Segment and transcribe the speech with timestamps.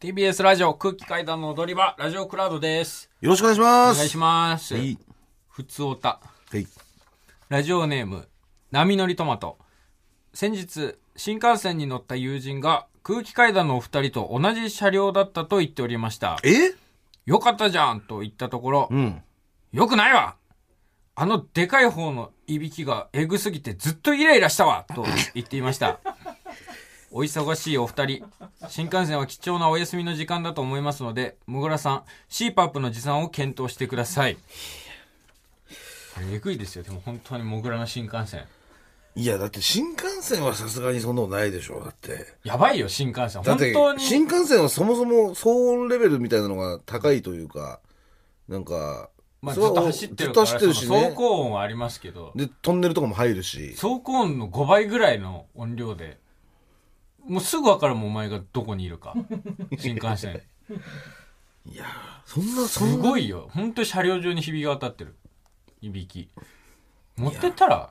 [0.00, 3.10] TBS ラジオ空気階段の踊り場、ラジオクラウドです。
[3.20, 3.98] よろしくお願いしおます。
[3.98, 4.74] 願いします。
[4.74, 4.98] はい。
[5.46, 6.22] ふつおた。
[6.50, 6.66] はい。
[7.50, 8.26] ラジオネーム、
[8.70, 9.58] 波乗りトマト。
[10.32, 16.38] 先日、新幹線に乗った友人が空気階段のお二人と同じ車両だったと言っておりました。
[16.44, 16.74] え？
[17.26, 19.22] よかったじゃんと言ったところ、うん。
[19.72, 20.36] よくないわ
[21.14, 25.04] あのでかい方のいびきがえぐすぎてずっとイライラしたわと
[25.34, 26.00] 言っていました。
[27.12, 28.24] お忙しいお二人、
[28.68, 34.38] 新幹線は貴重なお休みの時間だと思いますので、もぐらさん、CPAP の持参を検討してください。
[36.32, 38.44] えぐいですよ、でも本当にもぐらの新幹線。
[39.16, 41.80] いや、だって新幹線はさすがにそんなのないでしょ。
[41.80, 42.26] だって。
[42.44, 43.42] やばいよ、新幹線。
[43.42, 44.00] だって本当、に。
[44.04, 47.80] 新幹線はそもそも騒音レベルみたいなのが高いというか、
[48.48, 49.10] なんか、
[49.42, 51.14] まあ、ずっと走ってるから、るしね走。
[51.16, 53.70] 行音はありますけど、で、トンネルとかも入るし。
[53.70, 56.18] 走行音の5倍ぐらいの音量で、
[57.30, 59.14] もうすぐ分かるもん、お前がどこにいるか。
[59.78, 60.42] 新幹線。
[61.66, 61.84] いや
[62.26, 63.08] そんな、そすんな。
[63.08, 63.48] ごいよ。
[63.52, 65.14] 本当に車両中にひびが当たってる。
[65.80, 66.28] いびき。
[67.16, 67.90] 持ってったら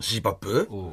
[0.00, 0.66] CPAP?
[0.70, 0.92] おう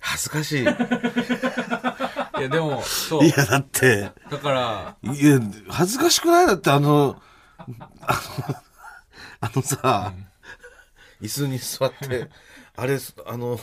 [0.00, 0.60] 恥ずかしい。
[0.60, 3.26] い いや、でも、そう。
[3.26, 6.46] や、だって、だから、いや、恥ずかしくない？
[6.46, 7.20] だってあの、
[7.58, 8.56] あの、
[9.40, 10.12] あのさ、
[11.22, 12.28] 椅子に座って、
[12.76, 13.58] あれ、あの、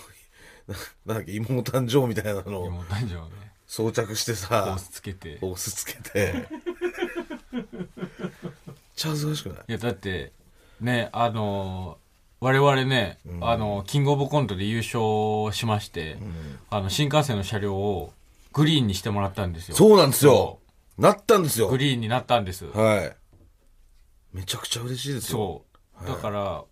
[0.71, 0.77] な
[1.13, 3.51] なんだっけ、妹誕生みたいなのをもう大丈夫ね。
[3.67, 5.33] 装着してさ、スつけて。
[5.35, 6.47] いオスつけて。
[8.95, 9.57] ちゃ恥ずかしくない？
[9.67, 10.33] や、だって、
[10.79, 11.97] ね、あの
[12.39, 16.17] 我々ね、あの、キングオブコントで優勝しまして、
[16.69, 18.13] あの、新幹線の車両を
[18.51, 19.75] グリーンにしてもらったんですよ。
[19.75, 20.59] そうなんですよ。
[20.97, 21.77] なったんですよグ。
[21.77, 22.65] リーンになったんです。
[22.65, 23.15] はい。
[24.33, 25.63] めちゃくちゃ嬉しいですよ。
[25.99, 26.07] そう。
[26.07, 26.63] だから、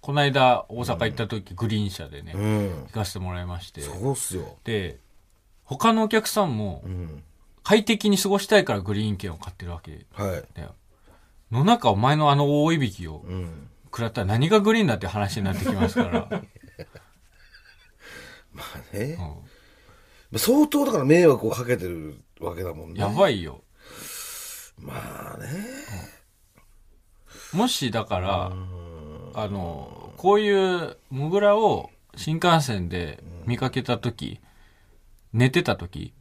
[0.00, 2.70] この間大阪行った時、グリーン車でね、うん。
[2.86, 3.80] 行かせてもらいまして。
[3.82, 4.56] そうっすよ。
[4.64, 4.98] で、
[5.64, 7.22] 他のお客さんもうん。
[7.64, 10.44] 快適に過ごしたいからグリーン券を買ってるわけはい。
[10.54, 10.74] だよ。
[11.52, 13.68] の中お前のあの大いびきをうん。
[13.84, 16.28] 食らったら何がグリーンだって話になってきますから。
[18.92, 19.16] ね
[20.32, 20.36] う。
[20.36, 23.00] ん相当だから迷惑をかけてるわけだもんね。
[23.00, 23.62] やばいよ。
[24.78, 25.46] まあね。
[27.52, 28.52] もしだから、
[29.34, 34.40] あの、こういうモグラを新幹線で見かけた時、
[35.32, 36.12] 寝てた時、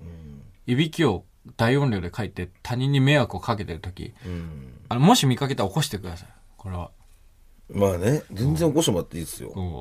[0.67, 1.25] いびきを
[1.57, 4.73] 大音量で書いて他人に迷惑をかけてる時、うん。
[4.89, 6.29] あのもし見かけたら起こしてください。
[6.57, 6.91] これは。
[7.69, 8.23] まあね。
[8.31, 9.51] 全然起こしてもらっていいですよ。
[9.55, 9.79] うん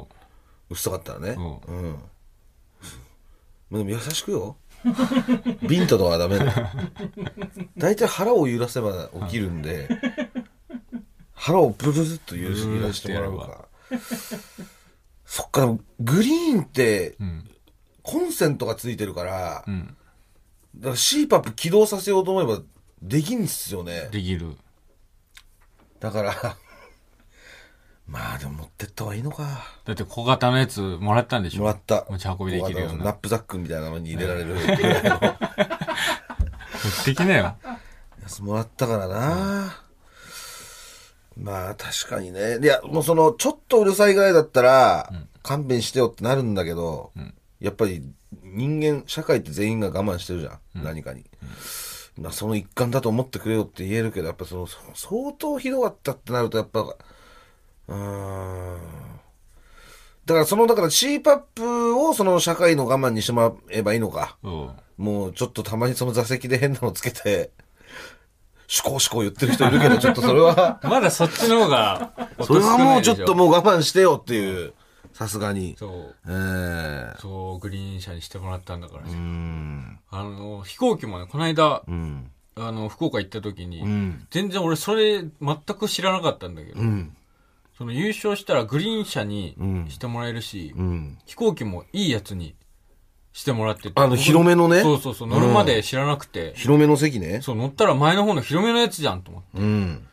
[0.71, 1.31] うっさかったらね。
[1.31, 1.99] ううん。
[3.71, 4.57] まあでも優しくよ。
[5.69, 6.53] ビンタとかはダメだよ。
[7.77, 9.89] 大体腹を揺らせば起きるんで、
[11.43, 13.69] 腹をブルブルっと揺らし揺らしてもらうか。
[15.25, 17.49] そっか、グリーンって、ん
[18.03, 19.97] コンセントがついてるから、うん。
[20.77, 22.63] だから CPAP 起動させようと思えば
[23.03, 24.09] できんですよね。
[24.13, 24.55] できる。
[25.99, 26.57] だから、
[28.07, 29.65] まあでも持ってった方がいいのか。
[29.87, 31.61] だって小型のやつもらったんでしょ？
[31.63, 32.07] もらった。
[32.11, 33.05] 持ち運びできるような。
[33.05, 34.67] ナップザックみたいなのに入れられる 持っ
[37.05, 37.45] てきなよ。
[37.45, 37.57] や
[38.27, 39.85] つもらったからな。
[41.41, 42.59] まあ確かにね。
[42.61, 45.11] いや、もうその、ちょっとうるさいぐらいだったら、
[45.43, 47.13] 勘弁してよってなるんだけど、
[47.61, 48.03] やっぱり
[48.43, 50.61] 人間、社会って全員が我慢してるじゃん。
[50.85, 51.25] 何かに。
[52.19, 58.79] まあその一環だと思ってくれよって言えるけど、やっぱその、そ相当ひどかったってなると、やっぱ、うーん。
[60.27, 64.37] だからその、だから CPAP をその社会の我慢にしてもらえばいいのか。
[64.43, 64.71] うん。
[64.99, 67.51] もうちょっとたまにその座席で変なのつけて、
[68.71, 74.75] シコシコ言ってる人いるけど、ちょっとそれは、 まだそっちの方が、それはもうちょっとももう我慢してよっていう、
[75.13, 75.75] さすがに。
[75.77, 76.15] そう。
[76.29, 79.13] ええそう、グリーン車にしてもらったんだからう。
[79.13, 79.99] ん。
[80.09, 82.31] あの、飛行機もね、この間、うん。
[82.55, 84.27] あの、福岡行った時に、うん。
[84.31, 87.17] 全然俺それ全く知らなかったんだけど、うん。
[87.77, 91.19] その優勝したらグリーン車にうんしてもらえるし、うん。
[91.27, 92.55] 飛行機もいいやつに
[93.33, 93.93] してもらってて。
[93.95, 94.81] あの、広めのね。
[94.83, 97.41] そうそうそう、乗るまで知らなくて、広めの席ね。
[97.43, 99.49] そう、乗ったら前の方の広めのやつじゃんと思って。
[99.59, 100.07] うん。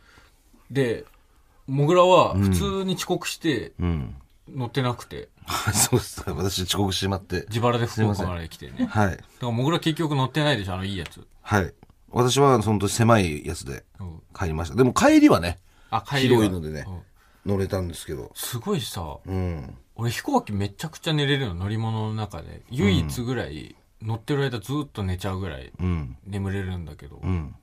[0.70, 1.04] で、
[1.66, 4.14] モグラは普通に遅刻してうん。
[4.54, 5.28] 乗ってなくて、
[5.74, 6.24] そうです。
[6.26, 7.44] 私遅刻してしまって。
[7.48, 8.74] 自腹で福岡まで来てね。
[8.80, 9.18] だかはい。
[9.42, 11.26] らモグラ結局乗ってないでしょ、あのいいやつ。
[11.42, 11.74] はい。
[12.10, 14.76] 私はその狭いやつでうん帰りました。
[14.76, 15.58] でも帰りはね、
[15.90, 17.02] あ、帰りは広いのでねうん
[17.52, 18.30] 乗れたんですけど。
[18.34, 19.76] すごいさ、うん。
[19.98, 26.16] 俺飛行機めちゃくちゃ寝れるの乗り物の中で唯一ぐらい、乗ってる間ずっと寝ちゃうぐらいうん。
[26.24, 27.54] 眠れるんだけど、うん。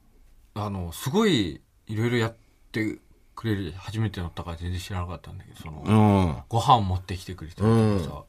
[0.53, 2.35] あのすごいいろいろやっ
[2.73, 2.99] て
[3.35, 6.35] くれる初めて乗ったから全然知らなかったんだけどその、うん。
[6.49, 8.23] ご飯持ってきてくれたりとかさ、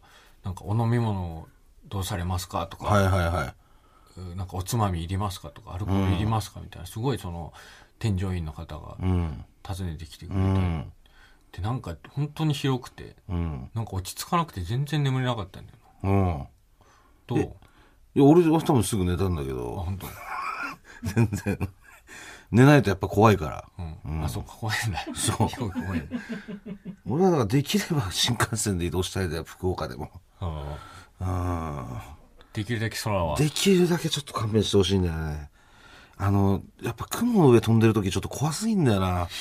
[0.44, 1.48] なんかお飲み物
[1.88, 2.68] どうされますか？
[2.68, 3.54] とか、はいはいはい。
[4.20, 5.50] うなんかおつまみいりますか？
[5.50, 6.60] とかアルコールいりますか？
[6.60, 7.52] みたいなすごいその
[7.98, 9.44] 添乗員の方がうん。
[9.66, 10.92] 訪ねてきてくうれて、ん。
[11.56, 13.70] でなんか本当に広くてうん。
[13.74, 16.46] なんか落ち着かなくて全然眠れなかったんだよなうん。
[17.26, 17.38] どう
[18.14, 20.06] いや、俺は多分すぐ寝たんだけあど、本当？
[21.14, 21.58] 全然。
[22.50, 23.64] 寝ないとやっぱ怖いから。
[24.04, 25.36] うん、あそっか怖いんだそう
[25.70, 26.08] 怖い
[27.06, 30.10] 俺はだからできれば新幹線で移動したいんだよ、福岡でも。
[30.40, 30.78] あ
[31.20, 31.28] うん。
[31.28, 32.00] ー
[32.52, 35.50] できるだけ空はできるだけちょっと勘弁してほしいんだよね。
[36.18, 39.28] あの、やっぱ雲の上飛んでる時ちょっと怖すぎんだよな。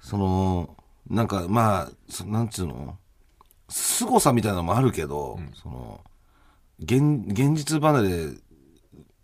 [0.00, 0.76] その、
[1.08, 2.98] なんかまあ、そなんつうの？
[3.68, 6.00] 凄さみたいなのもあるけど、その、
[6.80, 8.28] 現、現実離れ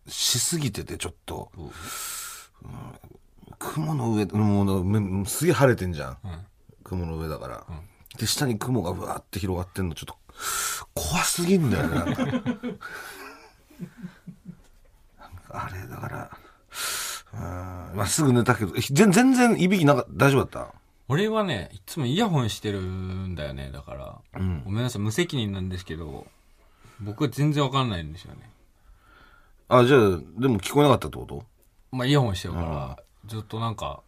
[0.09, 1.71] しすぎててちょっと、うん
[3.59, 6.19] 雲の上、もうめすげえ晴れてんじゃん。
[6.25, 6.47] うん
[6.83, 7.65] 雲の上だから。
[8.19, 10.17] で、下に雲がうわーって広がってんのちょっと
[10.95, 11.95] 怖すぎんだよね。
[11.95, 12.27] なか
[15.53, 16.31] あれだから、
[17.35, 17.37] う
[17.95, 20.69] んまあ、すぐ寝たけど、え全全然いびきなんか大丈夫だっ
[21.09, 26.27] 俺はねいつもイヤホンしてるんだよねだから、うんごめんなさい無責任なんですけど
[27.01, 28.51] 僕は全然わかんないんですよね。
[29.69, 30.01] たあ、じゃあ、
[30.39, 31.45] でも聞こえなかったってこと？
[31.93, 34.01] まあイヤホンしてるからずっとなんか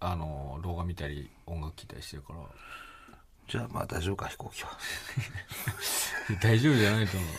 [0.00, 2.38] あの動画見たり音楽聴いたりしてるから。
[3.46, 4.70] じゃあまあ大丈夫か、飛行機は。
[6.40, 7.30] 大丈夫じゃないと思う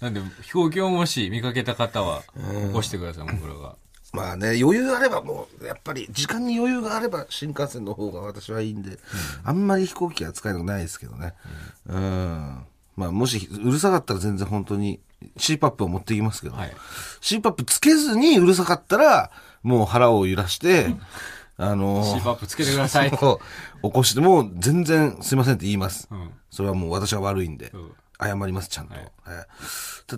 [0.00, 2.22] なんで飛行機をもし見かけた方は
[2.68, 3.76] 起こしてください僕らが。
[4.12, 8.98] まあね、余裕あればもう、やっぱり時間に余裕があれば新幹線の方が私はいいんで、
[9.44, 11.34] あんまり飛行機は使いたくないですけどね。
[11.86, 12.66] うん。
[12.96, 15.00] まあもしうるさかったら全然本当に
[15.36, 16.72] CPAP を持っていきますけど、はい。
[17.20, 19.30] CPAP つけずにうるさかったら、
[19.62, 20.86] もう腹を揺らして、
[21.58, 23.10] あのー CPAP つけてください。
[23.12, 23.18] 起
[23.82, 26.08] こしても全然すいませんって言います。
[26.10, 26.30] うん。
[26.50, 28.94] それはもう私は悪いんで、うん謝ります、ちゃんと。
[28.94, 29.06] はい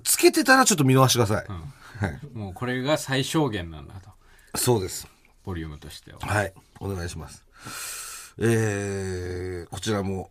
[0.04, 1.46] つけてたらちょっと見逃してください。
[1.48, 2.36] はい。
[2.36, 4.10] もうこれが最小限なんだと
[4.54, 5.08] そうです。
[5.44, 6.52] ボリュームとしてははい。
[6.80, 7.44] お願いします。
[8.38, 10.30] えー、こちらも、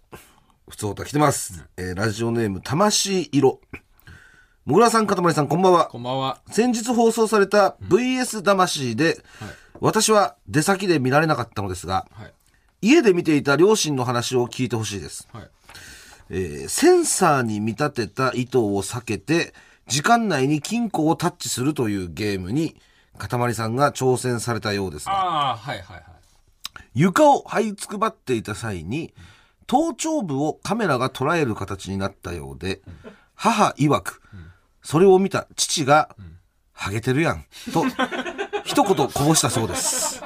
[0.69, 1.65] 普通歌来てます。
[1.75, 3.59] えー、ラジオネーム、魂色。
[4.65, 5.87] もぐらさん、かたまりさん、こんばんは。
[5.87, 9.17] こんばんは先日放送された VS 魂で、
[9.79, 12.33] 私は出先で見られなかったのですが、はい
[12.79, 15.27] 家で見ていた両親の話を聞いてほしいです。
[15.33, 15.49] はい
[16.29, 19.53] えーセンサーに見立てた糸を避けて、
[19.87, 22.75] 時間内に金庫をタッチするというゲームに、
[23.17, 26.03] かたまりさんが挑戦されたようですが、はいはいはい
[26.93, 29.13] 床を這いつくばっていた際に、
[29.67, 32.81] 頭頂部をカメラが捉える形になったようで、
[33.35, 34.21] 母曰く、
[34.81, 36.15] それを見た父が、
[36.73, 37.85] ハゲてるやん、と、
[38.63, 40.23] 一言こぼしたそうです。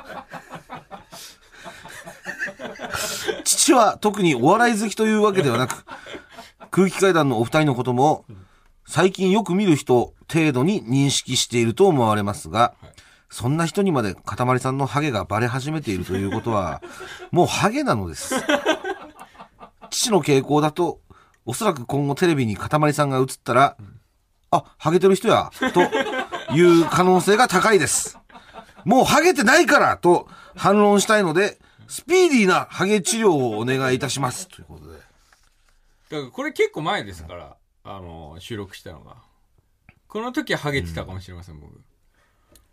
[3.56, 5.86] 父は特にお笑い好きというわけではなく、
[6.72, 8.26] 空気階段のお二人のことも、
[8.88, 12.74] 最近よく見る人程度に認識していると思われますが、
[13.30, 16.82] そんな人にまでかたまりさんのハゲがバレ始めているということは、
[17.32, 18.36] もうハゲなのです。
[19.90, 21.00] 父の傾向だと、
[21.46, 23.78] おそらく今後テレビにかたまりさんが映ったら、
[24.52, 25.82] あ、ハゲてる人や、と
[26.54, 28.18] いう可能性が高いです。
[28.84, 31.58] もうハゲてないからと反論したいので、
[31.92, 34.48] スピーディーなハゲ治療をお願いいたします。
[34.48, 34.94] ということで。
[34.94, 35.06] だか
[36.10, 39.18] らこれ結構前ですから、あの収録したのが。
[40.08, 41.82] この時はハゲてたかもしれません、僕。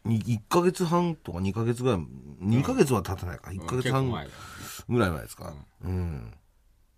[0.05, 3.51] に1ヶ月半とか2ヶ月ぐらい、2ヶ月は経たないか。
[3.51, 5.53] 1ヶ月半ぐらい前ですか。
[5.83, 6.33] うん。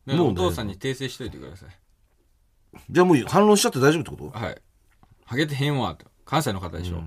[0.04, 1.68] もうねお父さんに訂正しといてください。
[2.90, 4.38] じゃあもう反論しちゃって大丈夫ってこと？
[4.38, 4.62] はい。
[5.24, 7.02] ハゲてへんわと関西の方でしょ、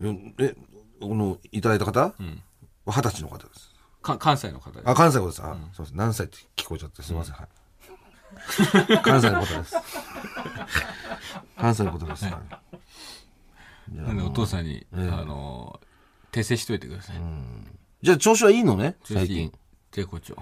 [0.00, 0.08] え、
[0.40, 0.56] え
[1.00, 2.06] この、いただいた方？
[2.20, 2.42] ん。
[2.84, 3.71] 二十歳の方です。
[4.02, 5.42] か関西の方であ、関西の方です。
[5.42, 5.96] あ、そうです。
[5.96, 7.34] 何歳って聞こえちゃってすみません。
[7.34, 7.48] はい。
[9.02, 9.74] 関西の方です。
[11.56, 12.24] 関西の方です。
[12.24, 12.34] はい
[13.94, 15.78] なんでお父さんに、あの
[16.30, 17.16] 訂正しといてください、
[18.00, 18.96] じゃあ調子はいいのね？
[19.04, 19.52] 最近。
[19.90, 20.36] 絶好調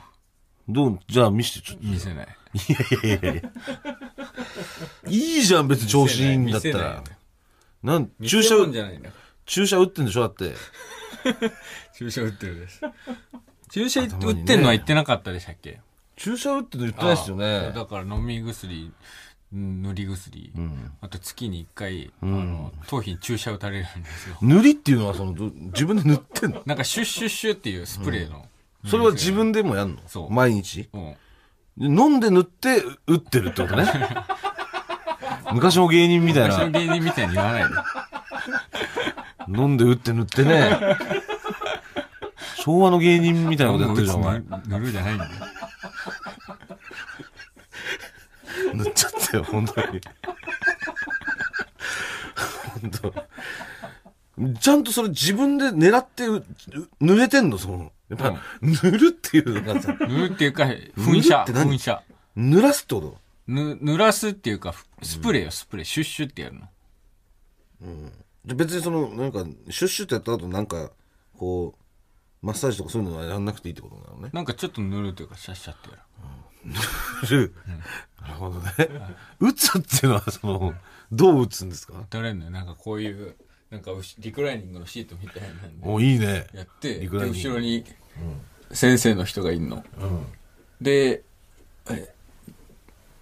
[0.68, 1.84] どう、じゃあ見して、ちょっと。
[1.84, 3.42] 見せないいやいやいやいや。
[5.08, 7.04] いいじゃん、別に調子いいんだった見せないら。
[7.82, 9.10] なん、見注射じゃないんだ
[9.46, 10.54] 注射打ってんでしょだって。
[11.96, 12.80] 注射打ってるです
[13.70, 15.80] 注射打ってんのは言ってなかったでしたっけ？
[16.16, 17.72] 注射打ってんの言ってないですよね。
[17.74, 18.92] だから飲み薬
[19.52, 20.52] うん塗り薬、
[21.00, 24.36] あと月に1回、あの頭皮に注射打たれるんですよ。
[24.40, 26.62] 塗りっていうのはその、ど自分で塗ってんの？
[26.66, 28.46] なんかシュッシュッシュっていうスプレーの、
[28.86, 30.00] それは自分でもやんの？
[30.06, 30.30] そう。
[30.30, 30.88] 毎日？
[30.92, 31.16] うん。
[31.78, 33.86] 飲んで塗って打ってるってことね？
[35.52, 36.64] 昔の芸人みたいな。
[36.64, 37.74] 昔の芸人みたいに言わないで。
[39.48, 40.78] 飲んで打って塗ってね。
[42.60, 44.40] 昭和の芸人みたいなことやってるじゃん、お前。
[44.40, 45.30] 塗るじゃないんだよ
[48.74, 50.00] 塗っちゃったよ、本当に。
[52.86, 53.14] んと。
[54.60, 56.44] ちゃんとそれ自分で狙ってうう
[57.00, 57.92] 濡れてんのその。
[58.08, 61.44] やっぱ、塗るっていうのがさ、塗るっていうか、噴射。
[61.46, 62.02] 噴射。
[62.36, 63.18] 濡らすってこと？
[63.46, 65.86] ぬ、濡らすっていうか、スプレーよ、スプレー。
[65.86, 66.68] シュッシュってやるの。
[68.46, 70.90] じゃ別にその、なんか、シュッシュってやった後なんか、
[71.38, 71.79] こう、
[72.42, 74.30] マッサージとかそういうのはやんなくていいってことなのね。
[74.32, 76.00] なんかちょっと塗るというか、シャッシャってやる。
[77.28, 77.54] 塗る。
[78.23, 78.73] なるほどね。
[79.40, 80.75] 打つっていうのは、その、
[81.12, 81.94] どう打つんですか？
[82.11, 82.50] 誰れんのよ。
[82.50, 83.37] なんかこういう、
[83.70, 85.87] なんかうしリクライニングのシートみたいなんで。
[85.88, 86.47] お、いいね。
[86.54, 87.85] やって、で、リクライニング後ろに
[88.73, 89.85] 先生の人がいんの。
[90.80, 91.23] で、
[91.90, 92.14] え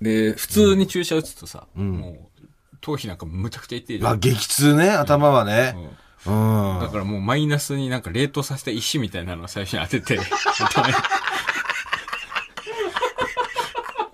[0.00, 2.46] で、普通に注射打つとさ、もう、
[2.80, 4.20] 頭皮なんかむちゃくちゃ痛いじゃあ、ん。
[4.20, 5.74] 激痛ね、頭はね。
[5.76, 5.88] うん
[6.26, 6.78] うん。
[6.80, 10.18] だからもうマイナスになんか冷凍させた石みたいなのを最初に当てて、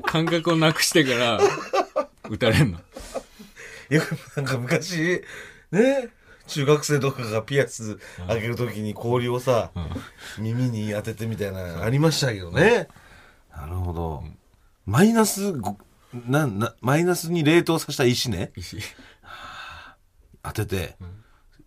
[0.04, 1.40] 感覚をなくしてから、
[2.30, 2.78] 打たれんの。
[3.90, 4.02] いや、
[4.36, 5.22] なんか昔、
[5.72, 6.10] ね、
[6.46, 9.70] 中学生とかがピアス開けるときに氷をさ、
[10.38, 12.88] 耳に当ててみたいな、ありましたけどね。
[13.56, 14.24] なるほど。
[14.86, 15.78] マイナスご、
[16.12, 18.78] な、な、マイナスに冷凍させた石ね、石。
[20.42, 20.96] 当てて、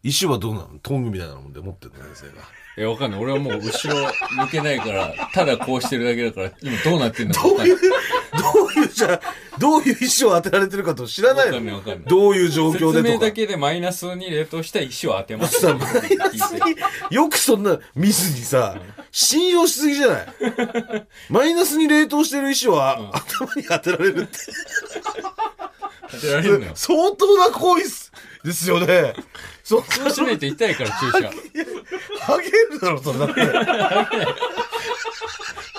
[0.08, 0.70] 石はどうなの？
[0.82, 2.44] トングみたいなもんで持ってるの先生が。
[2.80, 3.20] え、わかんない。
[3.20, 4.08] 俺はもう後ろ
[4.46, 7.78] 向けないから、ただこうしてるだけだから、今どうなってんのかわかんない。
[7.78, 7.78] ど
[8.68, 9.22] ういう、じゃあ
[9.58, 12.94] どういう石を当てられてるかと知らないわかんないのわかんないどういう状況でとか。
[13.00, 15.60] 説明だけでマイナスに冷凍した石を当てます。
[15.60, 16.76] さ、マイナスに、
[17.10, 18.80] よくそんなミスにさ、
[19.12, 20.28] 信用しすぎじゃない？
[21.30, 24.38] マイナスに冷凍してる石は、頭に当てられるって。
[26.12, 26.72] 当てられるのよ。
[26.76, 27.90] 相当な行為
[28.44, 29.14] ですよね。
[29.64, 31.32] そ、 そうしないと痛いから 注射。
[32.22, 33.42] ハゲるだろ、そんなって。
[33.42, 34.10] あ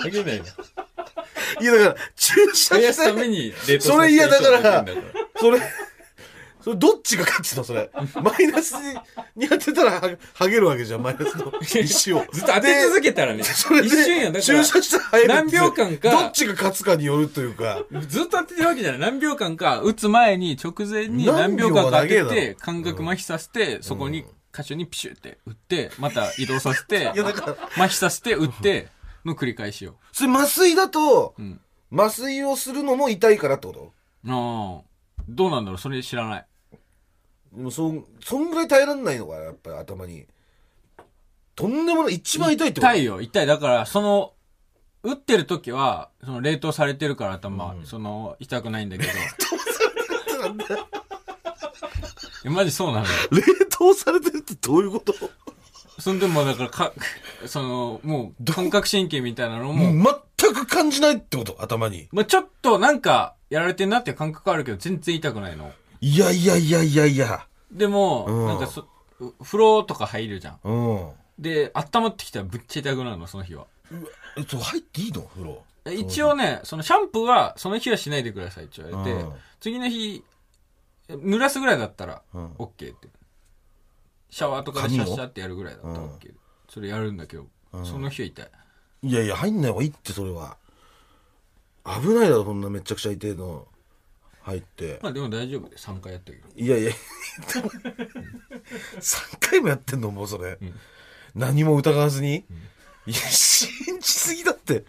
[0.09, 0.45] げないの。
[1.61, 2.69] いや、だから、注射し
[3.67, 4.85] て、それ嫌だから
[5.41, 5.61] それ、
[6.69, 7.65] それどっちが勝つの？
[7.65, 7.91] それ。
[8.23, 8.75] マイナス
[9.35, 12.27] に当てたらは、はげるわけじゃん、マイナスの石を。
[12.31, 14.33] ずっと当て続けたらね、それで一瞬やん。
[14.35, 17.83] だか注ら、射したら何秒間かどっちが勝つかによるというか。
[18.07, 19.01] ずっと当ててるわけじゃない。
[19.01, 28.89] 何秒間か、打つ前に、直前に何秒間か当て何秒は長えて、感覚麻痺させて、そこに、箇所にピシュって打って、また移動させて、 やだから麻痺させて、打って、
[29.25, 29.97] の繰り返しよ。
[30.13, 31.61] それ麻酔だと、ん
[31.91, 33.93] 麻酔をするのも痛いからってこと？
[34.27, 34.89] ああ。
[35.29, 35.79] どうなんだろう？
[35.79, 36.47] それ知らない。
[37.52, 40.26] でもそん、そんぐらい耐えられないのかな、やっぱり頭に。
[41.55, 42.93] とんでもない、一番痛いってこと？
[42.93, 43.47] 痛いよ、痛い。
[43.47, 44.33] だから、その、
[45.02, 49.11] 打ってる時は、その冷凍されてるから頭、その、痛くないんだけど。
[52.45, 53.07] え、マジそうなの？
[53.07, 53.12] よ。
[53.33, 55.14] 冷凍されてるってどういうこと？
[55.99, 56.93] そんでもだからか、
[57.47, 61.57] その、もう、感覚神経みたいなのも、全く感じないってこと？
[61.61, 62.09] 頭に。
[62.12, 65.73] まあちょっとなんか、やられてんなっていう感覚あるけど、全然痛くないの。
[66.00, 67.47] いやいやいやいやいや。
[67.71, 68.87] でも、うんなんかそ、
[69.21, 70.59] う風呂とか入るじゃん。
[70.64, 71.11] うん。
[71.38, 73.67] で、温まってきたらぶっちゃ痛くなるの、その日は。
[74.37, 75.23] え、そう、入っていいの？
[75.23, 75.62] 風呂。
[75.85, 80.23] え一応ね、そのシャンプーは、その日はしないでくださいって言われて、うん次の日、
[81.09, 83.09] え濡らすぐらいだったら、うん OK って。
[84.31, 86.33] シャワーとかでシャッシャってやるぐらいだったらうん OK。
[86.69, 87.47] それやるんだけど、
[87.85, 88.50] その日は痛い。
[89.02, 90.57] いやいや、入んない方がいいって、それは。
[91.85, 93.67] 危ないだろ、そんなめちゃくちゃ痛いの。
[94.49, 94.99] 入って。
[95.02, 96.49] まあでも大丈夫で3回やったけど。
[96.57, 96.93] いやいや、
[98.99, 100.59] 3回もやってんのもうそれ。
[101.35, 102.47] 何も疑わずに、
[103.07, 103.69] いや、信
[104.00, 104.85] じすぎだって。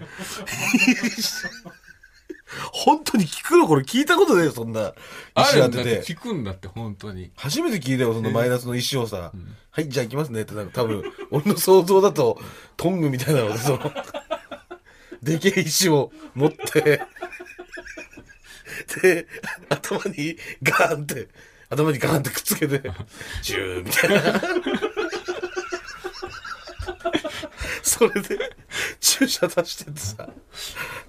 [2.71, 4.93] 本当に聞くのこれ聞いたことねえよ、そんな。
[5.35, 5.83] あ石当てて。
[5.83, 7.31] るんだって聞くんだって、本当に。
[7.35, 9.33] 初めて聞いたよ、そのマイナスの石をさ。
[9.71, 12.39] はい、じゃあ行きますねって、なんか多分、俺の想像だと、
[12.77, 13.91] トングみたいなので、その、
[15.21, 17.01] でけえ石を持って、
[19.01, 19.27] で、
[19.69, 21.27] 頭にガーンって、
[21.69, 22.81] 頭にガーンってくっつけて、
[23.41, 24.41] ジューみたいな。
[27.81, 28.55] それで、
[28.99, 30.29] 注射出してってさ、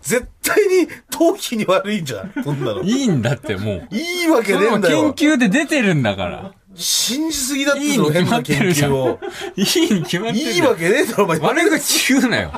[0.02, 2.82] 絶対に頭皮に悪いんじゃん、そんなの。
[2.82, 3.94] いいんだって、もう。
[3.94, 5.30] いいわけねえんだよ研。
[5.34, 6.54] 究で出てるんだから。
[6.74, 8.60] 信じすぎだって変な研。
[8.60, 9.20] 究を。
[9.56, 11.38] いいに決まってるいいわけねえだろ、お前。
[11.38, 12.52] 悪口言うなよ。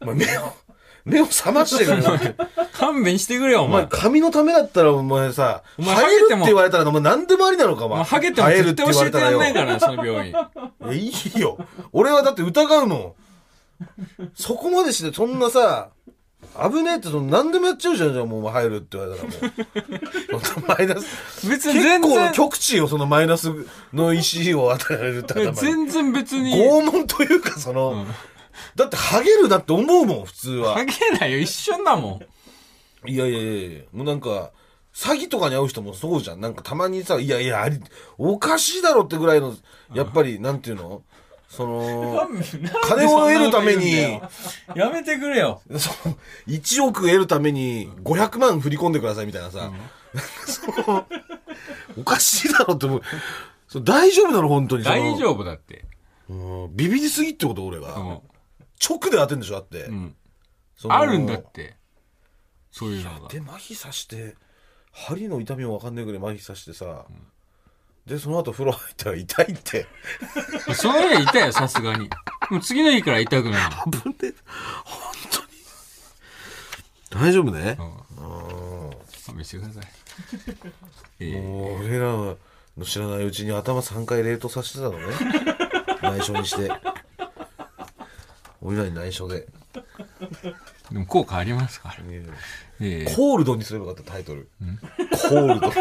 [0.00, 0.52] お前目を、
[1.08, 2.18] 目を覚ましてくれよ。
[2.72, 3.88] 勘弁してくれよ、おお前、前。
[3.90, 8.04] 髪のためだったら、お前さ、お前生えるって言われたら、お前何でもありなのか、お前。
[8.04, 9.54] ハゲても生える絶対教えてやんないよ。
[9.54, 10.32] からな、その病院。
[10.32, 11.58] いや、いいよ。
[11.92, 13.12] 俺はだって疑うもん。
[14.34, 15.90] そこまでして、そんなさ、
[16.56, 20.44] 危ねえって、その何でもやっちゃうじゃん、じゃあもう入るって言われたらもう。
[20.44, 21.48] そんなマイナス。
[21.48, 23.52] 別に結全然、極致よ、そのマイナス
[23.92, 25.56] の石を与えられるって頭に。
[25.56, 28.06] 全然別に、拷問というか、その、
[28.74, 30.84] だって、ハゲるだって思うもん、普通はハ。
[30.84, 32.20] ゲないよ、一緒だも
[33.06, 33.08] ん。
[33.10, 34.50] いやいやいやいやもうなんか、
[34.94, 36.40] 詐欺とかに会う人もそうじゃん。
[36.40, 37.80] なんかたまにさ、いやいや、あり、
[38.16, 39.54] おかしいだろってぐらいの、
[39.94, 41.02] やっぱり、なんていうの？
[41.48, 42.28] その、
[42.82, 44.20] 金を得るために、
[44.74, 45.62] やめてくれよ。
[45.78, 49.72] その、1億得るために500万振り込んでくださいみたいなさ、
[50.46, 51.06] その
[51.96, 53.02] おかしいだろって思う。
[53.66, 54.48] そ大丈夫なの？
[54.48, 54.84] 本当に。
[54.84, 55.86] 大丈夫だって。
[56.28, 56.34] う
[56.66, 57.64] んビビりすぎってこと？
[57.64, 57.94] 俺が。
[57.94, 58.20] うん
[58.86, 59.84] 直で当てんでしょだって。
[59.84, 60.14] うん
[60.88, 61.76] あるんだって。
[62.70, 63.28] そういうのが。
[63.28, 64.36] で、麻痺さして、
[64.92, 67.06] 針の痛みもわかんないぐらい麻痺さしてさ、
[68.06, 69.86] で、その後風呂入ったら痛いって。
[70.74, 72.08] その日痛いよ、さすがに。
[72.50, 73.70] もう次の日から痛くない。
[73.90, 74.34] 危ねえ。
[74.84, 75.12] 本
[77.10, 77.24] 当に。
[77.24, 77.76] 大丈夫ね。
[79.26, 79.84] 勘弁してください。
[81.20, 82.38] えもう俺らの
[82.84, 85.06] 知らないうちに頭3回冷凍させてたのね。
[86.00, 86.70] 内緒にして。
[88.60, 89.46] 俺らに内緒で。
[89.74, 91.96] ーでも効果ありますから。
[92.10, 92.24] え
[92.80, 94.48] ええコールドにすればよかったタイトル。
[95.10, 95.66] コールド。
[95.68, 95.72] 意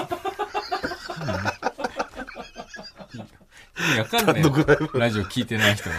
[3.91, 4.51] 味わかんないよ。
[4.93, 5.95] ラジオ聞いてない人は。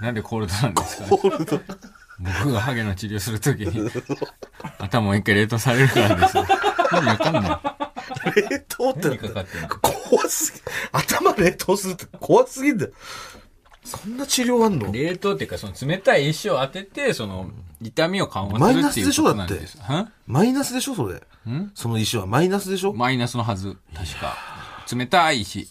[0.00, 1.60] なんでコールドなんですか、コールド。
[2.20, 3.90] 僕がハゲの治療するときに、
[4.78, 6.46] 頭を一回冷凍されるからですよ。
[6.92, 8.42] 意味わかんない。
[8.50, 10.60] 冷凍って何かかってんの怖すぎ。
[10.92, 12.92] 頭冷凍するって怖すぎんだよ。
[13.88, 14.92] そんな治療あんの？
[14.92, 19.24] 冷凍っていうか、その冷たい石を当てて、その、痛みを緩和マイナスするっていうでしょ？
[19.24, 19.62] だってことなん？
[19.62, 19.78] です。
[19.80, 21.14] はマイナスでしょそれ。
[21.50, 21.72] ん？
[21.74, 22.92] その石はマイナスでしょ？
[22.92, 23.76] マイナスのはず。
[23.94, 24.36] 確か。
[24.92, 25.68] 冷たい石。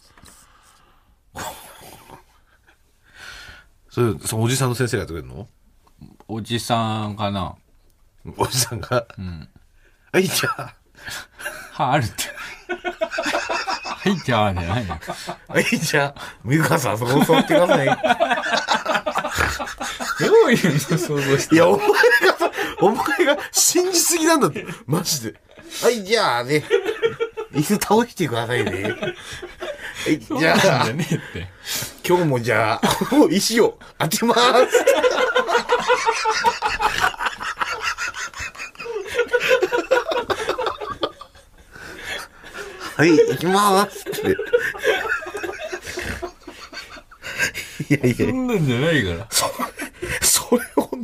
[3.90, 5.48] それ、そのおじさんの先生がやってくれるの？
[6.28, 7.56] おじさんかな
[8.38, 9.08] おじさんが？
[9.18, 9.50] うん。
[10.12, 10.74] はい、じゃあ。
[11.72, 12.16] は、あるって。
[14.10, 14.98] はい、じゃあ、じゃないよ。
[15.48, 16.22] はい、じゃあ。
[16.44, 17.88] ミカさん、そこ座ってください。
[20.26, 21.94] どういうの想像しいや、お前が
[22.40, 24.66] さ、お前が信じすぎなんだって。
[24.86, 25.36] マジで。
[25.84, 26.64] はい、じゃあね。
[27.54, 28.84] 椅子倒してくださいね。
[28.84, 31.48] はい、じゃあねって。
[32.08, 32.82] 今日もじゃあ、
[33.30, 34.40] 石を当てます。
[42.98, 44.22] はい、行きますって。
[47.94, 49.28] いやいやそ、んなんじゃないから。
[49.30, 49.52] それ、
[50.22, 51.04] それ本当に。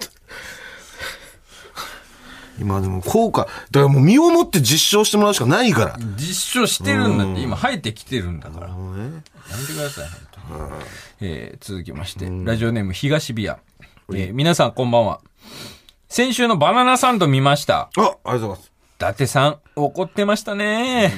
[2.60, 5.98] 今でも効果、だからもう身をもって実証してもらうしかないから。
[6.18, 8.68] 実証してるんだって、今生えてきてるんだから。
[8.70, 10.84] ねめてください、本当に。
[11.22, 13.60] えー続きまして、ラジオネーム東ビア。
[14.14, 15.22] えー皆さんこんばんは。
[16.10, 17.82] 先週のバナナサンド見ました。
[17.82, 18.68] あ、ありがとうございます。
[18.68, 21.12] 伊達さん、怒ってましたね。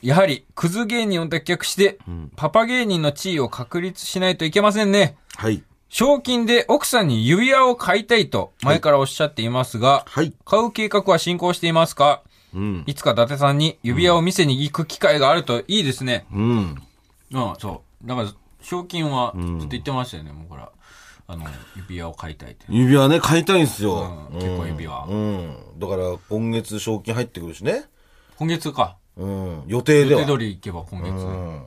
[0.00, 1.98] やはり、クズ芸人を脱却して、
[2.36, 5.16] パパ芸人の地位を確立しないといけませんね。
[5.36, 5.62] はい。
[5.88, 10.32] 賞金で奥さんに指輪を買いたいと前からおっしゃっていますが、はい。
[10.44, 12.22] 買う計画は進行していますか？
[12.54, 12.84] うん。
[12.86, 16.26] いつか伊達さんに指輪を見せに行く機会があるといいですね。
[16.32, 16.82] うん。
[17.34, 18.08] ああ、そう。
[18.08, 18.28] だから、
[18.62, 20.70] 賞金はずっと言ってましたよね、もうほら。
[21.26, 22.64] あの、指輪を買いたいって。
[22.68, 24.28] 指輪ね、買いたいんですよ。
[24.30, 25.56] うん結婚指輪うん。
[25.78, 27.84] だから、今月賞金入ってくるしね。
[28.36, 28.96] 今月か。
[29.16, 29.62] うん。
[29.66, 30.20] 予定では。
[30.22, 31.10] 予定通り行けば今月。
[31.10, 31.62] うん。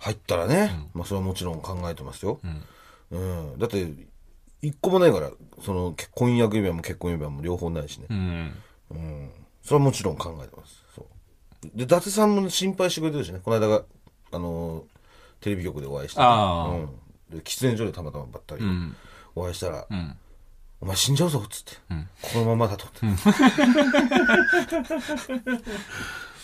[0.00, 2.40] 入ったらね、まあ、それはもちろん考えてますよ。
[3.10, 3.58] うん。
[3.58, 3.86] だって、
[4.62, 5.30] 一個もないから、
[5.64, 8.06] その、結婚約指輪も結婚指輪も両方ないしね。
[8.10, 8.52] うん。
[8.90, 9.30] うん。
[9.62, 10.84] それはもちろん考えてます。
[10.94, 11.68] そう。
[11.76, 13.40] で、伊達さんも心配してくれてるしね。
[13.42, 13.84] この間が、
[14.32, 14.82] あのー
[15.40, 16.88] テレビ局でお会いして、あーうん。
[17.30, 18.94] で、喫煙所でたまたまばったりん。
[19.34, 20.18] お会いしたら、ん。
[20.80, 21.72] お前死んじゃうぞっつって、
[22.32, 22.86] このままだと。
[22.86, 23.00] って。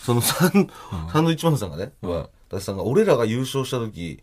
[0.03, 0.69] そのサン,、
[1.11, 4.19] サンドイッチマンさんがね、は伊達さんが、俺らが優勝した時、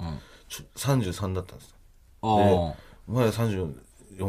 [0.49, 1.77] ちょ33だったんですよ。
[2.23, 2.77] あお
[3.09, 3.75] 前ら34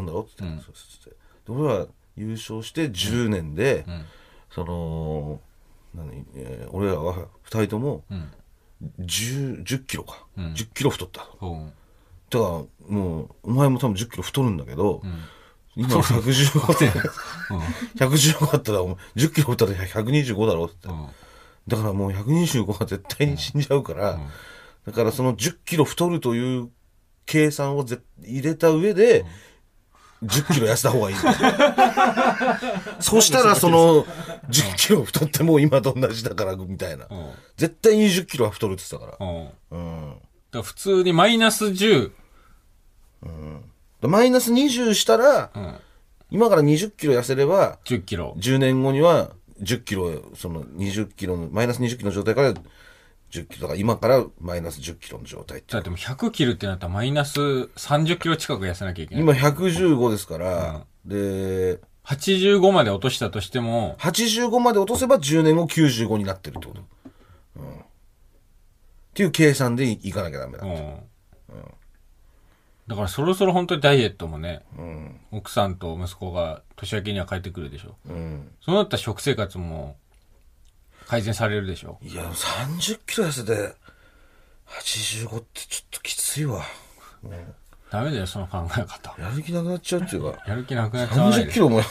[0.06, 3.86] だろって言って、そうそうで俺は優勝して10年で、
[4.50, 5.40] その
[5.94, 8.04] 何、えー俺らは2人とも
[9.00, 11.22] 10, 10キロか、10キロ太った。
[11.22, 11.46] あ。
[11.46, 11.72] うん。
[12.30, 12.50] だから
[12.88, 15.02] もうお前も多分10キロ太るんだけど、
[15.76, 16.90] 今115で
[17.96, 21.10] 115だったらお前10キロ太ったら125だろって言って、うん。
[21.68, 24.18] だからもう125は絶対に死んじゃうから、
[24.86, 26.70] だからその10キロ太るという
[27.26, 29.24] 計算をぜ入れた上で、
[30.22, 31.16] 10キロ痩せた方がいい
[33.00, 34.04] そしたらその
[34.48, 37.06] 10キロ太っても今と同じだからみたいな。
[37.10, 37.30] うん。
[37.56, 39.30] 絶対に10キロは太るって言ってたから。
[39.72, 40.14] うん。
[40.50, 42.10] だ普通にマイナス10。
[44.02, 45.74] マイナス20したら、うん。
[46.30, 48.34] 今から20キロ痩せれば、10キロ。
[48.38, 49.30] 10年後には
[49.60, 52.54] 10キロ、その20キロの、マイナス20キロの状態から
[53.30, 59.24] 10キロだから今からマイナス10キロの状態ってだってもう100キロってなったらマイナス30キロ近く痩せなきゃいけない。
[59.24, 66.82] 今115ですから、で、85まで落としたとしても、85まで落とせば10年後95になってるってこと。
[69.22, 69.22] うん。
[69.22, 70.64] っていう計算でいいかなきゃダメだ。
[70.64, 71.02] うん。
[72.86, 74.62] だからそろそろ本当にダイエットもね、
[75.32, 77.96] 奥さんと息子が年明けには帰ってくるでしょ。
[78.08, 78.52] うん。
[78.60, 79.96] そうなったら食生活も
[81.08, 81.98] 改善されるでしょ。
[82.02, 83.74] いや、30キロ痩せて、
[84.68, 86.62] 85ってちょっときついわ。
[87.90, 89.16] ダメだよ、その考え方。
[89.18, 91.84] やる気なくなっちゃうっていうか、やる気なくなっちゃわない30でキロもよ、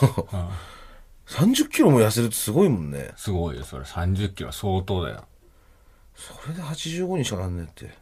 [1.27, 3.11] 30キロも痩せるってすごいもんね。
[3.17, 3.83] すごいよ、それ。
[3.83, 5.25] 30キロは相当だよ。
[6.15, 7.93] それで85にしかなんねえって。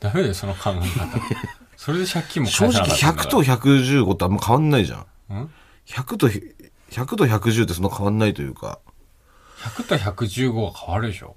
[0.00, 1.18] ダメだよ、その考え方。
[1.76, 5.34] それで借金も正直返さなかったんだ100と115ってあんま変わんないじゃん。
[5.34, 5.50] ん
[5.86, 8.78] ？100と、100と110ってそんな変わんないというか、
[9.58, 11.36] 100と115は変わるでしょ。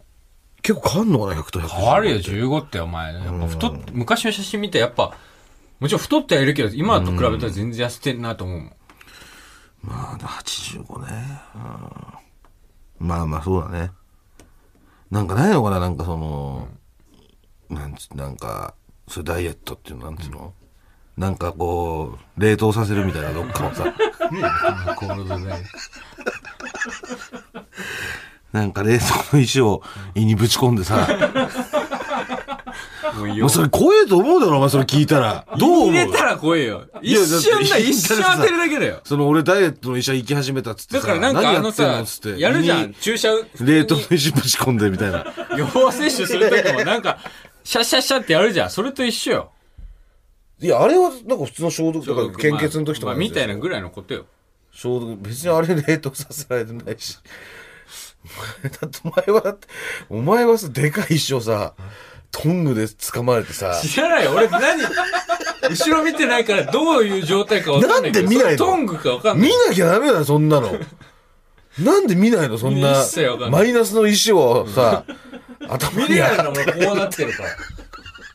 [0.62, 1.68] 結構変わんのかな、100と115。
[1.68, 3.14] 変わるよ、15ってお前。
[3.14, 5.16] やっぱ太っ、昔の写真見てやっぱ、
[5.80, 8.74] もちろん太ってはいるけど、今と比べたら全然痩せてんなと思うもん。
[9.84, 11.42] まあ、85ね。
[13.00, 13.92] うんまあまあ、そうだね。
[15.16, 16.68] なんかないのかな、なんかその、
[17.70, 18.74] なんつ、なんか、
[19.08, 20.54] そういうダイエットっていうの、なんつうの、
[21.16, 23.96] なんかこう、冷凍させるみたいな、どっかをさ。
[24.98, 25.54] コールドで。
[28.52, 29.82] なんか冷凍の石を
[30.16, 31.08] 胃にぶち込んでさ。
[33.16, 35.46] もうそれ怖えと思うだろ、お前それ聞いたら。
[35.58, 35.94] どう思う？
[35.94, 36.86] 入れたら怖えよ。
[37.02, 39.02] 一瞬だ、一瞬当てるだけだよ。
[39.04, 41.08] その俺ダイエットの医者行き始めたっつってさ。
[41.08, 42.04] だからなんかあのさ
[42.38, 42.94] やるじゃん。
[42.94, 43.30] 注射、
[43.62, 45.26] 冷凍の石ぶち込んでみたいな。
[45.58, 47.20] 予防接種するときもなんか、
[47.64, 48.70] シャッシャッシャッってやるじゃん。
[48.70, 49.52] それと一緒よ。
[50.60, 53.82] いや、あれはなんか普通の消毒とか献血の時とかまあ、みたいなぐらい。
[53.82, 54.26] のことよ。
[54.72, 57.18] 消毒、別にあれ冷凍させられてないし。
[58.64, 59.58] だってお前は
[60.10, 61.76] お前はさ、でかい石をさ、
[62.42, 64.32] トングで掴まれてさ、知らないよ。
[64.34, 64.82] 俺何？
[65.70, 68.02] 後ろ見てないからどういう状態かわかんない。
[68.02, 68.58] なんで見ないの？
[68.58, 69.56] トングかわかんない見。
[69.70, 70.78] なきゃダメだよ、そんなの。
[71.80, 73.04] なんで見ないのそんな
[73.50, 75.06] マイナスの石をさ、
[75.68, 76.62] 頭に見れないんだもん、こ
[76.94, 77.50] うなってるから。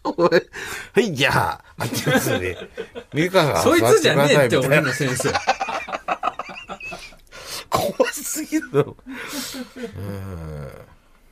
[0.16, 0.46] 俺、
[0.94, 2.56] はい、じゃあ、あっちのすに、
[3.12, 5.30] ミルカーがそいつじゃねえって、俺の先生。
[7.68, 8.96] 怖すぎるだろ。
[9.76, 10.68] うん。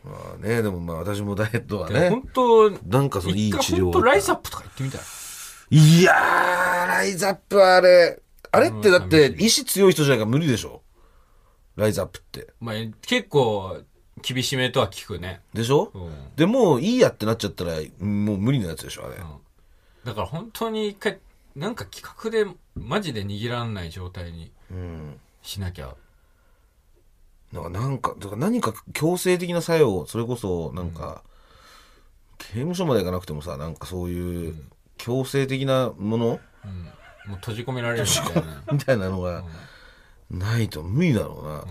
[0.09, 5.05] まあね、でもまあ私もダイエットはね本、当なんかそのいい治療本当ライズアップとか言ってみたら。
[5.71, 10.83] いやー、ライズアップはあれ、あれってだって意志強い人じゃないから無理でしょ？
[11.77, 12.49] ライズアップって。
[12.61, 13.83] まあ、結構、
[14.21, 15.43] 厳しめとは聞くね。
[15.55, 19.17] でしょ、うんでもういいやってなっちゃったら、もう無理なやつでしょあれ。
[20.05, 21.19] だから本当に一回、
[21.55, 25.21] なんか企画で、マジで握らんない状態にうん。
[25.43, 25.85] しなきゃ。
[25.85, 25.99] なんか、
[27.53, 31.23] なんか、だから何か強制的な作用、それこそ、なんか、
[32.39, 34.55] 刑務所まで行かなくてもさ、なんかそういう、
[34.99, 36.85] 強制的なものうん。
[37.31, 38.63] もう閉じ込められるみたいな。
[38.73, 39.45] みたいなのが、
[40.31, 41.65] ないと無理だろ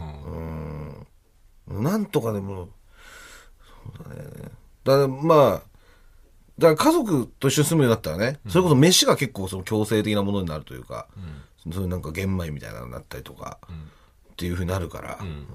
[1.68, 1.76] うな。
[1.76, 1.84] うん。
[1.84, 2.70] なんとかでも、
[3.96, 4.52] そうだね。
[4.84, 5.62] だからまあ、
[6.58, 11.08] だから家族と一緒に住むようになったらね、それこそ飯が結構その強制的なものになるというか、
[11.72, 13.60] そういうなんか玄米みたいなのになったりとか、
[14.38, 15.48] っていうふうになるから、うん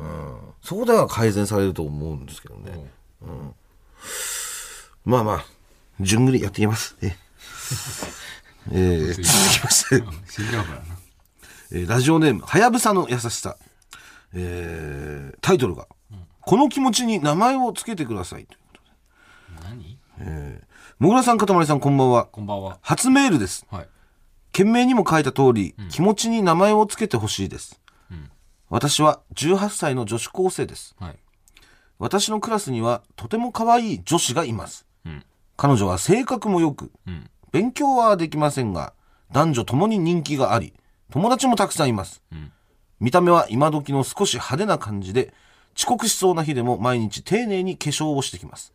[0.61, 2.90] そこでは改善されると思うんですけどね。
[5.05, 5.45] まあまあ、
[6.01, 6.97] 順繰りやっていきます。
[7.01, 7.16] え
[8.73, 10.03] えー続きまして。
[11.73, 13.57] えーラジオネーム、はやぶさの優しさ。
[14.35, 15.87] えータイトルが、
[16.40, 18.47] この気持ちに名前をつけてください。
[18.47, 18.81] というこ
[19.59, 20.61] と何で
[20.99, 22.25] もぐらさん、かたまりさん、こんばんは。
[22.27, 22.79] こんばんは。
[22.83, 23.64] 初メールです。
[23.71, 23.88] はい。
[24.53, 27.81] 件名にも書いた通り、気持ちに名前をつけてほしいです。
[28.72, 30.96] 私は18歳の女子高生です。
[30.98, 31.18] はい。
[31.98, 34.87] 私のクラスにはとても可愛い女子がいます。
[35.06, 35.22] ん
[35.58, 38.94] 彼女は性格も良く、ん勉強はできませんが、
[39.30, 40.72] 男女ともに人気があり、
[41.11, 42.22] 友達もたくさんいます。
[42.98, 45.35] 見た目は今時の少し派手な感じで、
[45.76, 48.72] 遅刻しそうな日でも毎日丁寧に化粧をしてきます。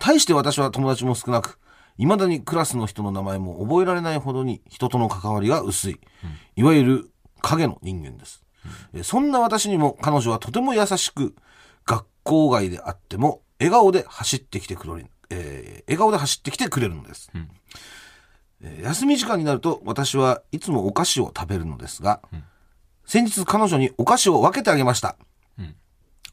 [0.00, 1.60] 対して私は友達も少なく、
[1.96, 6.00] 未だにクラスの人の名前も覚えられないほどに人との関わりが薄い、
[6.56, 8.45] いわゆる影の人間です。
[8.94, 11.34] えそんな私にも彼女はとても優しく、
[11.84, 17.30] 学校外であっても笑顔で走ってきてくれる、えー笑顔で走ってきてくれるのです。
[18.62, 22.20] えー休み時間になると私はいつもお菓子を食べるのですが、
[23.04, 25.16] 先日彼女にお菓子を分けてあげました。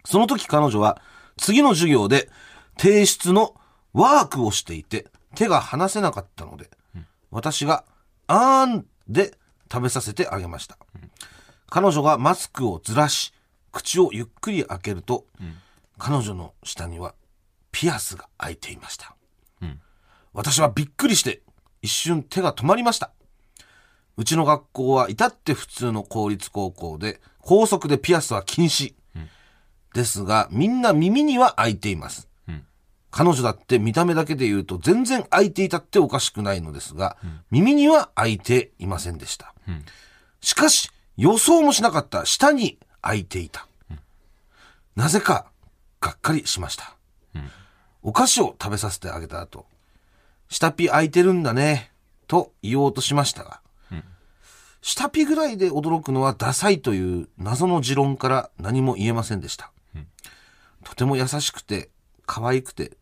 [0.06, 1.02] その時彼女は
[1.38, 2.30] 次の授業で
[2.78, 3.56] 提出の
[3.94, 6.70] ワークをしていて手が離せなかったので、
[7.30, 7.84] 私が
[8.28, 9.34] あーんで
[9.72, 10.78] 食べさせてあげました。
[11.70, 13.34] 彼女がマスクをずらし、
[13.72, 15.26] 口をゆっくり開けると、
[15.98, 17.16] 彼女の下には
[17.72, 19.16] ピアスが開いていました。
[20.34, 21.42] 私はびっくりして
[21.82, 23.12] 一瞬手が止まりました。
[24.16, 28.94] うちの学校は至って普通の公立高校で、高速でピアスは禁止。
[29.94, 32.28] ですが、みんな耳には開いています。
[32.48, 32.66] うん
[33.16, 37.16] 彼女だって見た目だけで言うと全然開いていたっておかしくないのですが、
[37.52, 39.54] 耳には開いていませんでした。
[39.70, 39.86] ん
[40.42, 43.68] しかし、予想もしなかった下に開いていた。
[44.96, 45.48] なぜか、
[46.00, 46.96] がっかりしました。
[48.02, 49.66] お菓子を食べさせてあげた後、
[50.50, 51.92] 下ピ開いてるんだね、
[52.28, 53.62] と言おうとしましたが、
[54.82, 59.72] 下ピぐらいで驚くのはダサいという謎の持論から何も言えませんでした。
[60.84, 61.90] とても優しくて、
[62.26, 62.98] 可愛くて、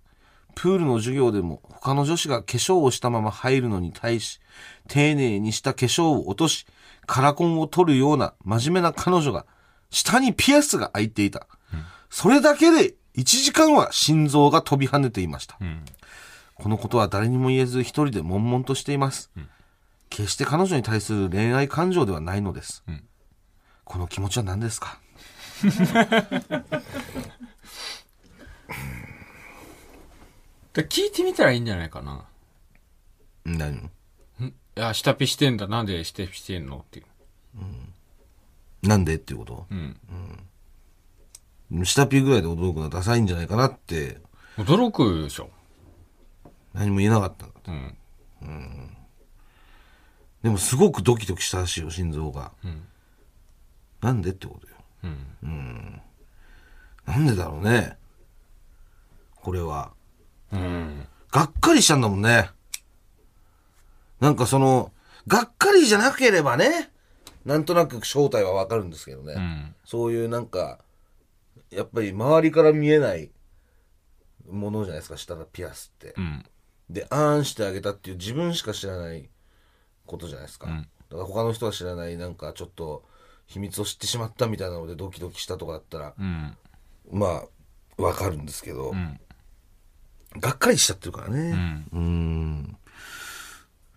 [0.54, 4.40] プールの授業でも他の女子が化粧をしたまま入るのに対し、
[4.88, 6.68] 丁寧にした化粧を落とし、
[7.14, 9.46] カラコンを取るような真面目な彼女が、
[9.90, 11.46] 下にピアスが開いていた。
[12.10, 15.58] それだけで1時間は心臓が飛び跳ねていました。
[15.60, 15.84] うん。
[16.56, 19.30] このことは誰にも言えず一人で悶々としています。
[20.10, 22.82] 決して彼女に対する恋愛感情ではないのです。
[22.90, 23.04] ん
[23.84, 24.98] この気持ちは何ですか？
[30.74, 32.24] で聞いてみたらいいんじゃないかな。
[33.44, 33.90] 何？
[34.76, 35.68] や、下ピしてんだ。
[35.68, 37.06] なんで下ピしてんのっていう。
[38.88, 39.68] なんでっていうこと？
[39.70, 39.98] うん。
[41.86, 44.18] 下ピぐらいで驚くのはダサいんじゃないかなって
[44.58, 45.50] 驚くでしょ。
[46.74, 47.56] 何も言えなかったんだ
[48.42, 48.98] うん。
[50.42, 52.88] でもすごくドキドキしたらしいよ心臓が、ん
[54.02, 54.76] なんでってことよ
[55.44, 56.02] うん。
[57.06, 57.98] なんでだろうね
[59.36, 59.94] これは
[60.52, 61.08] うん。
[61.32, 62.50] がっかりしたんだもんね。
[64.22, 64.94] なんかその、
[65.28, 66.92] がっかりじゃなければね、
[67.44, 69.34] なんとなく正体はわかるんですけどね。
[69.34, 69.76] うん。
[69.84, 70.80] そういうなんか、
[71.72, 73.32] やっぱり周りから見えない
[74.50, 76.22] ものじゃないですか、下のピアスってう。
[76.22, 76.46] ん。
[76.90, 79.28] で、あーんしてあげたっていう自分しか知らない
[80.06, 80.70] ことじゃないですか。
[80.70, 83.04] うんだから他の人は知らないなんかちょっと
[83.46, 86.58] 秘密を知ってしまったみたいなのでドキドキしたとかだったら、うん。
[87.12, 87.44] ま
[87.98, 89.20] あ、わかるんですけど、うん。
[90.40, 91.86] がっかりしちゃってるからね。
[91.92, 92.78] うん。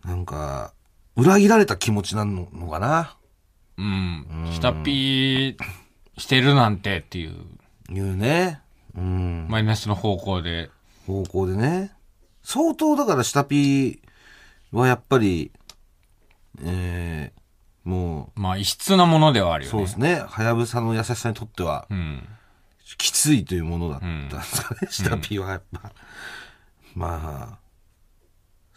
[0.04, 0.72] なんか、
[1.16, 3.16] 裏切られた気持ちなののかな？
[3.78, 4.50] うん。
[4.52, 5.56] 下ピ
[6.18, 7.34] してるなんてっていう、
[7.90, 8.60] いうね。
[8.96, 9.46] うん。
[9.48, 10.70] マイナスの方向で。
[11.06, 11.92] 方向でね。
[12.42, 14.00] 相当だから下ピ
[14.72, 15.52] はやっぱり、
[16.62, 19.86] えー、もまあ、異質なものではあるう、よね。
[19.86, 20.24] そうですね。
[20.26, 22.28] はやぶさの優しさにとっては、うん。
[22.98, 24.88] きついというものだったんですかね。
[24.90, 25.92] 下ピはやっぱ。
[26.94, 27.63] まあ、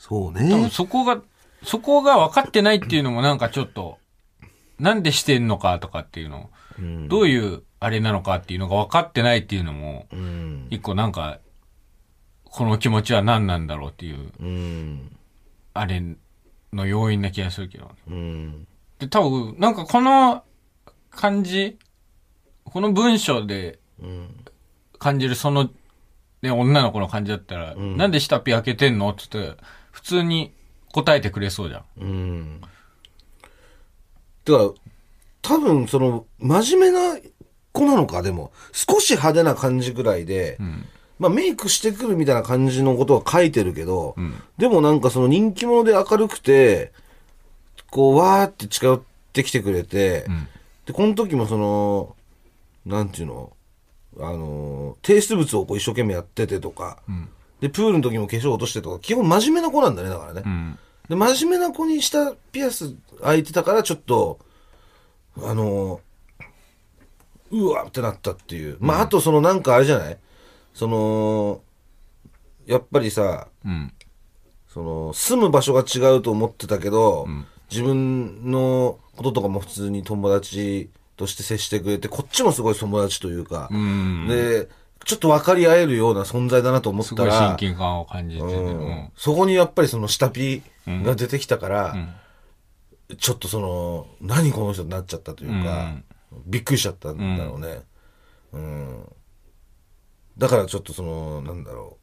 [0.08, 0.70] そう多分ね。
[0.70, 1.22] そこが、
[1.64, 3.98] そこが分かってないっていうのもなんかちょっと、
[4.80, 7.08] なんでしてんのかとかっていうの、うん。
[7.08, 10.68] どういうあれなのかっていうのが分かってないっていうのも、うん。
[10.70, 11.40] 一個なんか、
[12.44, 15.18] この気持ちは何なんだろうっていう、うん。
[15.74, 16.02] あれ
[16.74, 17.92] の要因な気がするけど。
[18.08, 18.68] うん。
[19.00, 20.44] で、多分、なんかこの
[21.10, 21.78] 感じ、
[22.64, 24.46] この文章でうん。
[25.00, 25.70] 感じるその、
[26.42, 29.62] ね、女の子の感じだったら、んなんで下ピ開けてんのって言って、
[29.98, 30.54] 普通に
[30.94, 31.84] 答えてくれそうじゃん。
[32.00, 32.62] うん。
[32.62, 32.68] だ
[34.54, 34.70] から、
[35.42, 37.20] 多分、その、真面目な
[37.72, 40.86] 子なのか、でも、少し派手な感じぐらいで、うん。
[41.18, 44.36] まあ、メイクしてくるみたいな感じのことは書いてるけど、うん。
[44.60, 46.94] でもなんかその人気者で明るくて、
[47.90, 49.02] こう、わーって近寄っ
[49.34, 50.48] てきてくれて、うん。
[50.86, 52.16] で、この時もその、
[52.86, 53.52] なんていうの、
[54.20, 57.30] あの、提出物をこう一生懸命やっててとか、うん。
[57.60, 60.44] で、プールの時も化粧落としてとか、基本真面目な子なんだね、だからね。
[60.46, 60.80] うん。
[61.10, 64.40] で、真面目な子にしたピアス開いてたから、ちょっと、
[65.42, 66.02] あの、
[67.50, 68.78] うわってなったっていう。
[68.80, 70.18] まあ、あとそのなんかあれじゃない？
[70.74, 71.62] その、
[72.66, 73.94] やっぱりさ、うん。
[74.68, 84.28] その、住む場所が違うと思ってたけど、ん自分のこととかも普通に友達として接してくれて、こっちもすごい友達というか、うん。
[84.28, 84.70] で、
[85.08, 92.14] ちょっと分かり合えるような存在だなと思っすごいたら、親近感を感じてて、うんそこにやっぱりその下ピが出てきたから、ん
[93.18, 95.96] ちょっとその、何この人になっちゃったというか、
[96.46, 97.84] びっくりしちゃったんだろうね。
[98.52, 99.06] うん。
[100.38, 101.98] だからちょっとその、なんだろ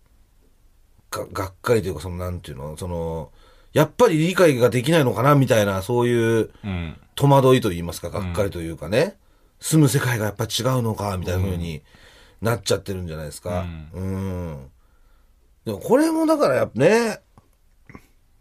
[1.13, 1.15] う。
[1.15, 3.33] が、がっかりというか、その、なんていうの、その、
[3.75, 6.97] やっぱり理解ができないのかなみたいな、そういううん。
[7.17, 9.19] 戸惑いと言いますか、がっかりというかね。
[9.61, 11.83] 住む世界がやっぱ違うのか、みたいな風に
[12.45, 13.65] なっちゃってるんじゃないですか。
[13.95, 14.71] うん。
[15.65, 17.21] でもこれもだからやっぱね、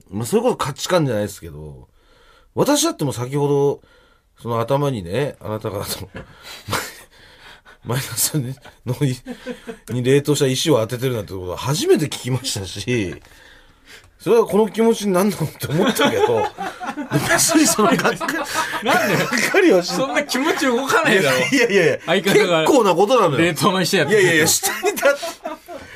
[0.09, 1.87] まあそれこそ価値観じゃないですけど、
[2.53, 3.81] 私だってもう先ほど、
[4.41, 6.09] その頭にね、あなたがその、
[7.85, 8.53] マイナスに
[8.85, 8.95] の
[9.89, 13.21] に冷凍した石を当ててるなんてことは初めて聞きましたし、
[14.19, 16.45] それはこの気持ちになんだろうって思ったけど、
[17.13, 18.19] 別にそのがっかり、
[18.84, 19.17] なんで？
[19.17, 21.38] がっかりはしそんな気持ち動かないだろ。
[21.38, 23.38] いやいやいや、相方が結構なことなのよ。
[23.39, 25.21] 冷凍の人やっていやいやいや、下にだって、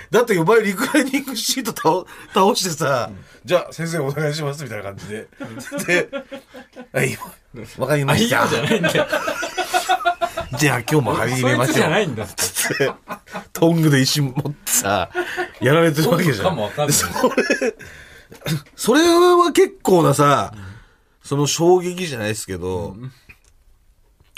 [0.09, 3.11] だってお前リクライニングシート倒倒してさ、
[3.43, 5.27] じゃあ先生お願いしますみたいな感じで。
[5.85, 6.09] で、
[6.93, 7.17] はい、
[7.77, 8.47] わかりあ、ましいいよた。
[8.47, 9.07] じゃないんだよ。
[10.57, 11.85] じゃあ今日も始そいつじめましょう。
[11.87, 12.33] ゃないんだって。
[12.37, 12.91] つって
[13.51, 15.09] トングで石持ってさ、
[15.59, 16.47] やられてるわけじゃん。
[16.47, 17.13] かもわかんないでそれ、
[18.75, 20.53] それは結構なさ、
[21.27, 22.95] その衝撃じゃないですけど、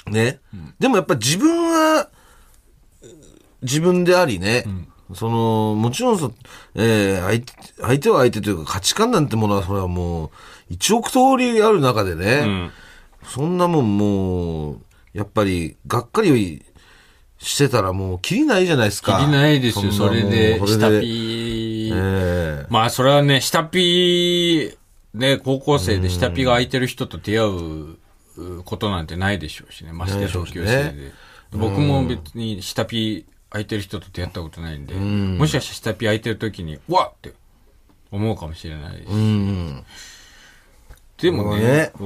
[0.07, 0.39] ね、
[0.79, 2.09] でもやっぱ自分は、
[3.61, 4.65] 自分でありね、
[5.13, 6.33] その、もちろんそ、
[6.73, 10.29] えー相手、相手は相手というか価値観なんてものは、それはもう、
[10.71, 12.71] 一億通りある中でね、うん。
[13.23, 14.81] そんなもんもう、
[15.13, 16.65] やっぱり、がっかり
[17.37, 19.19] してたらもう、きりないじゃないですか。
[19.19, 21.93] きりないですよ、それで、下ピー。
[21.93, 24.78] ええまあ、それはね、下ピー、
[25.13, 27.97] ね、高校生で下ピーが空いてる人と出会う
[28.39, 31.11] うことなんてないでしょうしね、ましてや同級生でで。
[31.51, 37.33] 僕も別に下ピー空いてる人と出会ったことないんで、もしかしたら下ピー空いてる時に、うわっって
[38.11, 39.03] 思うかもしれないし。
[39.07, 39.83] うん。
[41.17, 42.03] でもねう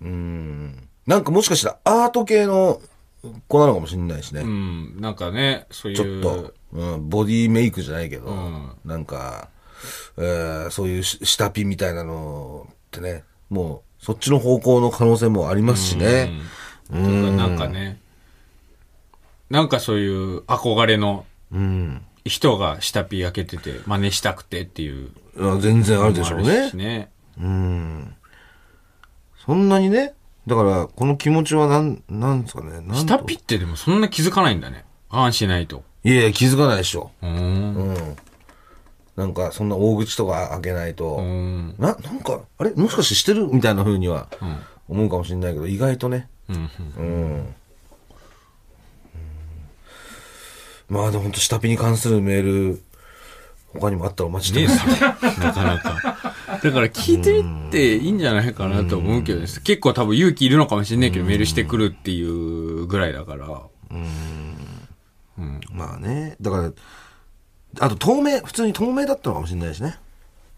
[0.00, 0.88] うん。
[1.06, 2.80] なんかもしかしたらアート系の
[3.46, 4.40] 子なのかもしれないしね。
[4.40, 5.96] うん、なんかね、そういう。
[5.98, 9.50] ちょっと、うん、ボディメイクじゃないけど、んなんか、
[10.18, 16.30] えーそういうし下ピみたいなのってね、もう、そっちの方向の可能性もありますしね。
[16.90, 17.36] うん。
[17.36, 18.00] なんかね、
[19.50, 22.02] なんかそういう憧れのうん。
[22.24, 25.10] 人が下ピー開けてて、真似したくてっていう
[25.60, 26.70] 全然あるでしょうね。
[26.72, 27.10] ね。
[27.40, 28.14] うん。
[29.44, 30.14] そんなにね、
[30.46, 32.80] だから、この気持ちはなん、なんですかね。
[32.94, 34.84] 下ピってでもそんな気づかないんだね。
[35.10, 35.82] あんしないと。
[36.04, 37.10] いやいや、気づかないでしょ。
[37.22, 37.74] うーん。
[37.74, 38.16] うん。
[39.16, 41.74] なんか、そんな大口とか開けないと、うん。
[41.78, 42.70] な、なんか、あれ？
[42.70, 43.46] もしかしてしてる？
[43.48, 44.58] みたいな風にはうん。
[44.88, 46.28] 思うかもしれないけど、意外とね。
[46.48, 46.70] うん。
[46.96, 47.04] うん。
[47.04, 47.54] うん
[50.88, 52.42] まあでも本当下火に関するメー
[52.74, 52.82] ル、
[53.72, 54.68] 他にもあったらお待ちしてね。
[55.38, 56.34] なかなか。
[56.62, 59.46] だから聞いてみていいんじゃないかなと思うけどね。
[59.64, 63.46] 結構多分勇気いるのかもしれないけど、メールしてくるっていうぐらいだから。
[65.70, 66.36] まあね。
[66.42, 66.72] だから、
[67.80, 69.98] あと透明、普通に透明だったのかもしれないしね。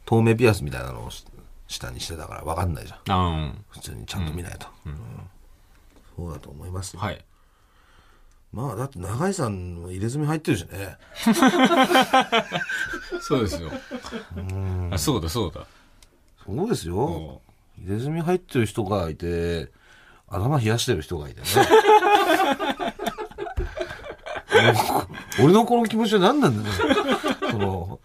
[0.05, 1.25] 透明ピアスみたいなのをし
[1.67, 3.01] 下にしてたから分かんないじゃん。
[3.13, 3.65] あん。
[3.71, 4.67] 普通にちゃんと見ないと。
[4.87, 4.97] うん
[6.17, 7.01] そうだと思いますよ。
[7.01, 7.25] はい。
[8.53, 10.97] まあだって長井さんも入れ墨入ってるしね。
[13.21, 13.71] そうですよ。
[14.93, 15.67] あ、そうだそうだ。
[16.45, 17.43] そうですよお。
[17.79, 19.73] 入れ墨入ってる人がいて、
[20.29, 21.47] 頭冷やしてる人がいてね。
[25.43, 26.75] 俺のこの気持ちは何なんだよ。
[27.51, 28.01] その。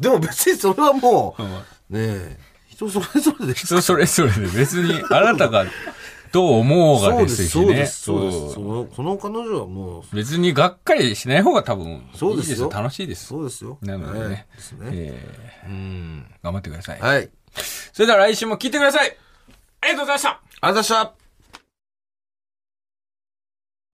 [0.00, 1.42] でも別にそれはもう、
[1.92, 5.64] ねえ、人それぞれで人それぞれで別にあなたが
[6.32, 7.86] どう思うがですしそうでね。
[7.86, 8.54] す、そうです。
[8.54, 12.70] その、この彼女はもう、別にがっかりしない方が多分そうですよいいですよ。
[12.70, 13.26] 楽しいです。
[13.26, 13.78] そうですよ。
[13.80, 14.88] なのでねはいですね。
[14.92, 16.26] えうん。
[16.40, 17.00] ー頑張ってください。
[17.00, 17.16] はい。
[17.16, 19.16] ありがとうそれでは来週も聞いてください。
[19.80, 20.40] ありがとうございました。
[20.60, 21.17] ございました。